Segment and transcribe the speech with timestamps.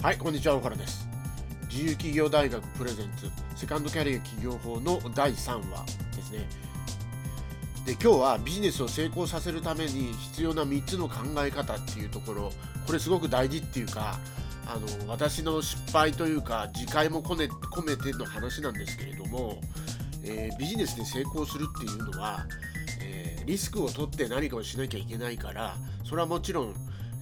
[0.00, 1.08] はい、こんにちは、大原です。
[1.68, 5.84] 自由企業大学プレゼンツセカンドキャリア企業法の第3話
[6.14, 6.46] ですね。
[7.84, 12.52] で、今日はビジネスを成功させるために必要な3つの考え方っていうところ、
[12.86, 14.20] これすごく大事っていうか、
[14.68, 19.60] あの私の失敗というか、自戒も込め込めての話なんですけれども、
[20.22, 22.46] えービジネスで成功するっていうのは、
[23.02, 25.74] えーリスクを取って何かをしなきゃいけないから
[26.04, 26.74] それはもちろん、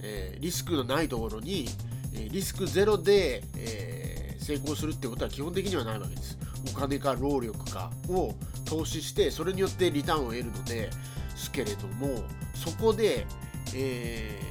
[0.03, 1.67] えーリスクのないところに、
[2.29, 4.17] リスクゼロで、えー
[4.47, 6.37] 成功するってことは基本的にはないわけです。
[6.73, 10.89] お金か労力かを投資してそれによってリターンを得るので
[11.35, 12.23] すけれども
[12.55, 13.25] そこで、
[13.75, 14.47] えー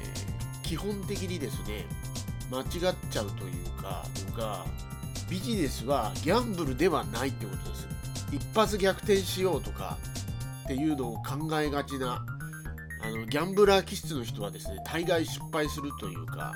[0.62, 1.86] 基本的にですね
[2.50, 4.04] 間違っちゃうというか
[4.36, 4.66] が
[5.30, 7.88] ビジネスはギャンブルではないってことです。
[8.32, 9.96] 一発逆転しようとか
[10.64, 12.26] っていうのを考えがちな
[13.00, 16.52] あのギャンブラー気質の人はですね大概失敗するというか、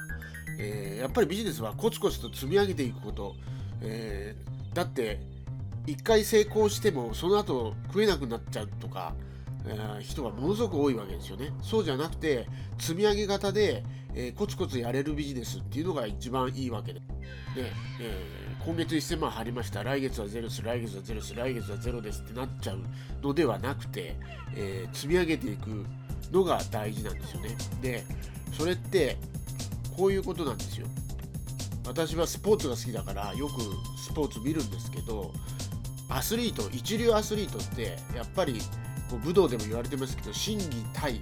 [0.60, 3.34] えーやっぱりビジネスはコツコツと積み上げていくこと、
[3.80, 5.18] えーだって
[5.87, 9.15] 一回成功してもその後食えなくなっちゃうとか、
[9.66, 11.52] えー人がものすごく多いわけですよね。
[11.62, 12.46] そうじゃなくて
[12.79, 13.82] 積み上げ型で、
[14.15, 17.01] えコツコツやれるビジネスっていうのが一番いいわけで。
[17.01, 17.04] で、
[18.01, 19.82] えー今月1000万入りました。
[19.82, 20.63] 来月はゼロです。
[20.63, 21.35] 来月はゼロです。
[21.35, 22.80] 来月はゼロですってなっちゃう
[23.23, 24.16] のではなくて、
[24.54, 25.87] えー積み上げていく
[26.30, 27.57] のが大事なんですよね。
[27.80, 28.04] で
[28.52, 29.16] それって
[30.01, 30.87] こういうことなんですよ。
[31.87, 33.60] 私はスポーツが好きだからよく
[33.98, 35.30] スポーツ見るんですけど
[36.09, 38.60] アスリート一流アスリートってやっぱり
[39.10, 41.20] こう武道でも言われてますけど心技体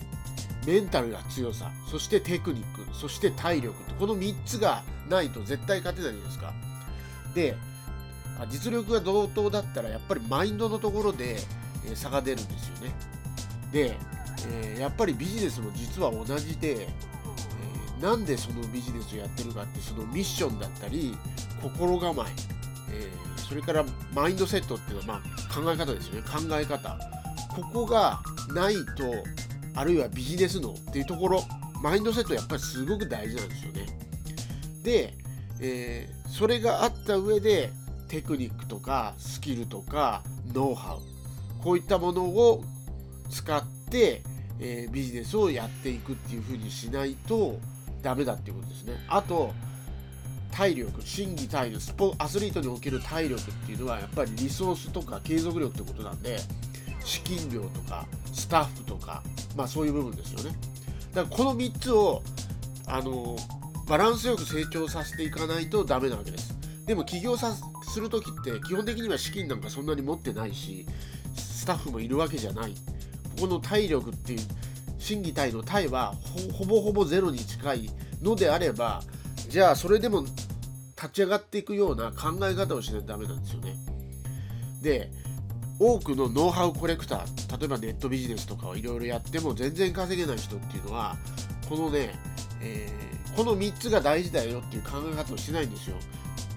[0.67, 6.53] メンタルが強さそしてテクニックそして体力この3つがないと絶対勝てないじゃないですか。
[7.35, 7.57] で
[8.49, 11.39] 実力が同等だったらやっぱりマインドのところで、
[11.95, 12.95] 差が出るんですよね。
[13.73, 13.97] で、
[14.53, 16.87] えーやっぱりビジネスも実は同じで、
[18.01, 21.17] なんでそのビジネスをやってるかってそのミッションだったり
[21.63, 22.33] 心構え
[22.91, 26.23] えーそれからマインドセットっていうのは、まあ、考え方ですよね。
[26.23, 26.99] 考え方。
[27.55, 28.21] ここが
[28.53, 29.05] ないと
[29.75, 31.43] あるいはビジネス脳っていうところ
[31.83, 33.87] マインドセットやっぱりすごく大事なんですよね。
[34.83, 35.15] で、
[35.61, 37.71] えーそれがあった上で
[38.09, 40.23] テクニックとかスキルとか
[40.53, 40.99] ノウハウ
[41.65, 42.63] こういったものを
[43.31, 44.23] 使って、
[44.61, 47.59] えービジネスをやっていくっていう風にしないと
[48.03, 48.95] ダメだっていうことですね。
[49.09, 49.53] あと
[50.51, 56.39] 体力心技体力スポアスリートにおける体力っていうのはやっぱりリソースとか継続力ってことなんで
[57.05, 59.23] 資金量とかスタッフとか
[59.57, 60.57] まあそういう部分ですよね。
[61.15, 62.23] だからこの3つを
[62.87, 63.37] あの
[63.87, 66.55] バランスよく成長させていかないとダメなわけです。
[66.87, 70.87] でも起業さする時って基本的には資金なんかそんなに持ってないし
[71.37, 72.75] スタッフもいるわけじゃない。
[73.37, 74.41] ここの体力っていう
[74.99, 76.15] 心技体の体は
[76.53, 77.91] ほぼほぼゼロに近い
[78.23, 79.03] のであれば
[79.49, 80.25] じゃあそれでも
[80.97, 83.77] 立ち上がっていくような考え方をしないとダメなんですよね。
[84.83, 85.11] で
[85.81, 91.17] 多くのノウハウコレクター例えばネットビジネスとかをいろいろやっても全然稼げない人っていうのは
[91.69, 92.19] このね、
[92.61, 95.97] えーこの3つが大事だよっていう考え方をしないんですよ。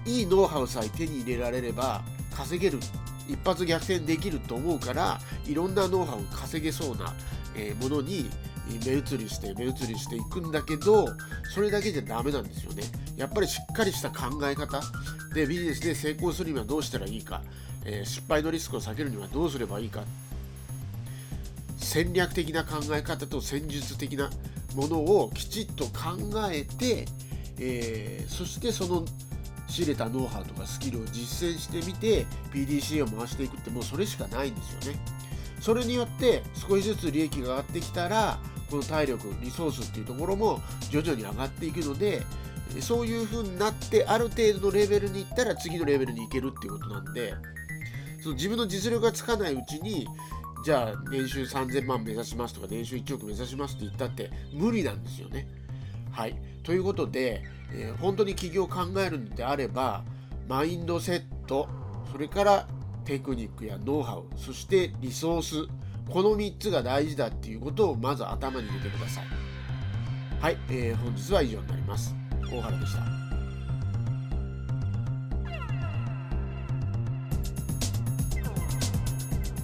[0.04, 2.02] いいノウハウさえ手に入れられれば
[2.34, 2.80] 稼げる。
[3.28, 7.14] 一発逆転できると思うからいろんなノウハウを稼げそうな、
[7.56, 8.30] えものに
[8.86, 11.06] 目移りして目移りしていくんだけど
[11.54, 12.82] それだけじゃダメなんですよね。
[13.16, 14.80] やっぱりしっかりした考え方。
[15.34, 17.42] でビジネスで成功するにはどうしたらいいか、
[17.84, 20.04] え失敗のリスクを避けるにはどうすればいいか。
[21.78, 24.30] 戦略的な考え方と戦術的な
[24.74, 26.16] ものをきちっと考
[26.50, 27.06] えて、
[27.58, 29.04] えーそしてその
[29.68, 35.00] 仕入れたノウハウとかスキルを実践してみて PDCA を回していくってもうそれしかないんですよね。
[35.62, 42.22] それによって少しずつ利益が上がってきたらこの体力リソースっていうところも徐々に上がっていくので
[42.80, 47.34] そういう風になってある程度のレベルに行ったら次のレベルに行けるっていうことなんで
[48.20, 50.04] その自分の実力がつかないうちに
[50.64, 55.46] じゃあ年収3000万目指しますとか年収1億目指しますって言ったって無理なんですよね。
[56.10, 57.42] はい、ということで、
[57.72, 60.04] えー本当に起業を考えるのであれば
[60.48, 61.68] マインドセット
[62.10, 62.68] それから
[63.04, 65.68] テクニックやノウハウそしてリソース
[66.08, 69.24] この3つが大事だっていうことをまず頭に入れてください。
[70.40, 72.14] はい、えー本日は以上になります。
[72.50, 73.31] 大原でした。